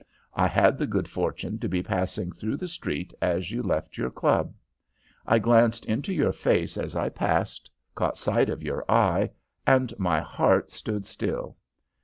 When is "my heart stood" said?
9.99-11.05